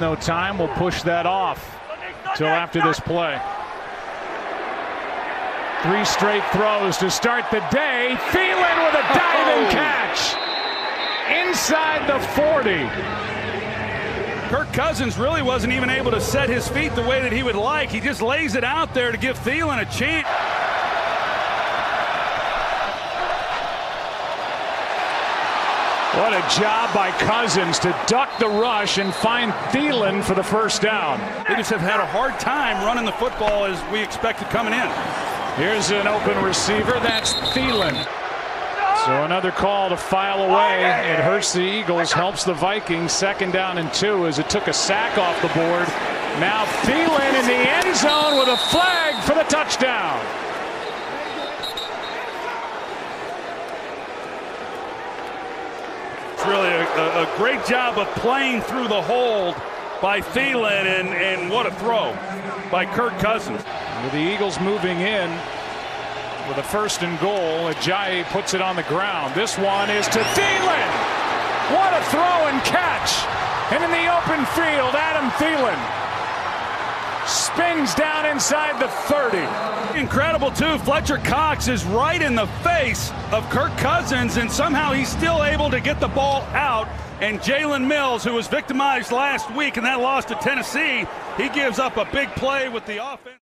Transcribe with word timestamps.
No 0.00 0.14
time. 0.14 0.58
We'll 0.58 0.68
push 0.68 1.02
that 1.02 1.26
off 1.26 1.76
till 2.36 2.46
after 2.46 2.80
this 2.80 3.00
play. 3.00 3.40
Three 5.82 6.04
straight 6.04 6.44
throws 6.52 6.98
to 6.98 7.10
start 7.10 7.44
the 7.50 7.60
day. 7.70 8.16
Thielen 8.30 8.84
with 8.84 8.94
a 8.94 9.04
diving 9.14 9.66
oh. 9.66 9.70
catch 9.70 10.36
inside 11.48 12.08
the 12.08 12.18
40. 12.34 13.18
Kirk 14.48 14.72
Cousins 14.72 15.18
really 15.18 15.42
wasn't 15.42 15.72
even 15.72 15.90
able 15.90 16.10
to 16.10 16.20
set 16.20 16.48
his 16.48 16.68
feet 16.68 16.94
the 16.94 17.02
way 17.02 17.20
that 17.20 17.32
he 17.32 17.42
would 17.42 17.54
like. 17.54 17.90
He 17.90 18.00
just 18.00 18.22
lays 18.22 18.54
it 18.54 18.64
out 18.64 18.94
there 18.94 19.12
to 19.12 19.18
give 19.18 19.36
Thielen 19.38 19.82
a 19.82 19.84
chance. 19.92 20.26
What 26.18 26.32
a 26.32 26.60
job 26.60 26.92
by 26.92 27.12
Cousins 27.12 27.78
to 27.78 27.96
duck 28.08 28.40
the 28.40 28.48
rush 28.48 28.98
and 28.98 29.14
find 29.14 29.52
Thielen 29.70 30.24
for 30.24 30.34
the 30.34 30.42
first 30.42 30.82
down. 30.82 31.20
They 31.46 31.54
just 31.54 31.70
have 31.70 31.80
had 31.80 32.00
a 32.00 32.06
hard 32.06 32.40
time 32.40 32.84
running 32.84 33.04
the 33.04 33.12
football 33.12 33.64
as 33.64 33.80
we 33.92 34.02
expected 34.02 34.48
coming 34.48 34.72
in. 34.74 34.90
Here's 35.56 35.90
an 35.92 36.08
open 36.08 36.42
receiver. 36.42 36.98
That's 37.00 37.34
Thielen. 37.54 37.94
So 39.06 39.24
another 39.24 39.52
call 39.52 39.90
to 39.90 39.96
file 39.96 40.42
away. 40.42 40.84
It 41.12 41.20
hurts 41.20 41.52
the 41.52 41.62
Eagles, 41.62 42.10
helps 42.10 42.42
the 42.42 42.52
Vikings. 42.52 43.12
Second 43.12 43.52
down 43.52 43.78
and 43.78 43.94
two 43.94 44.26
as 44.26 44.40
it 44.40 44.50
took 44.50 44.66
a 44.66 44.72
sack 44.72 45.16
off 45.18 45.40
the 45.40 45.48
board. 45.48 45.86
Now 46.40 46.64
Thielen 46.82 47.40
in 47.40 47.46
the 47.46 47.54
end 47.54 47.96
zone 47.96 48.40
with 48.40 48.48
a 48.48 48.56
flag 48.56 49.22
for 49.22 49.34
the 49.34 49.44
touchdown. 49.44 50.18
It's 56.38 56.46
really 56.46 56.68
a, 56.98 57.22
a, 57.22 57.36
great 57.36 57.64
job 57.64 57.96
of 57.96 58.08
playing 58.16 58.60
through 58.62 58.88
the 58.88 59.00
hold 59.00 59.54
by 60.02 60.20
Thielen, 60.20 60.84
and, 60.84 61.08
and 61.08 61.50
what 61.50 61.66
a 61.66 61.70
throw 61.76 62.12
by 62.70 62.86
Kirk 62.86 63.18
Cousins. 63.18 63.62
With 64.02 64.12
the 64.12 64.18
Eagles 64.18 64.58
moving 64.60 65.00
in 65.00 65.30
with 66.48 66.58
a 66.58 66.62
first 66.62 67.02
and 67.02 67.18
goal, 67.20 67.70
Ajayi 67.70 68.24
puts 68.30 68.54
it 68.54 68.60
on 68.60 68.74
the 68.74 68.82
ground. 68.84 69.34
This 69.34 69.56
one 69.58 69.90
is 69.90 70.06
to 70.08 70.18
Thielen. 70.18 70.90
What 71.70 71.94
a 71.94 72.02
throw 72.10 72.50
and 72.50 72.60
catch. 72.64 73.14
And 73.70 73.84
in 73.84 73.90
the 73.90 74.06
open 74.10 74.44
field, 74.56 74.94
Adam 74.94 75.30
Thielen 75.38 76.07
spins 77.28 77.94
down 77.94 78.26
inside 78.26 78.80
the 78.80 78.88
30. 78.88 79.98
Incredible, 79.98 80.50
too. 80.50 80.78
Fletcher 80.78 81.18
Cox 81.18 81.68
is 81.68 81.84
right 81.84 82.20
in 82.20 82.34
the 82.34 82.46
face 82.62 83.10
of 83.32 83.48
Kirk 83.50 83.76
Cousins, 83.78 84.36
and 84.36 84.50
somehow 84.50 84.92
he's 84.92 85.08
still 85.08 85.44
able 85.44 85.70
to 85.70 85.80
get 85.80 86.00
the 86.00 86.08
ball 86.08 86.42
out. 86.52 86.88
And 87.20 87.40
Jalen 87.40 87.86
Mills, 87.86 88.22
who 88.24 88.34
was 88.34 88.46
victimized 88.46 89.10
last 89.12 89.52
week 89.54 89.76
in 89.76 89.84
that 89.84 90.00
loss 90.00 90.24
to 90.26 90.34
Tennessee, 90.36 91.04
he 91.36 91.48
gives 91.48 91.78
up 91.78 91.96
a 91.96 92.04
big 92.12 92.28
play 92.30 92.68
with 92.68 92.86
the 92.86 93.04
offense. 93.04 93.47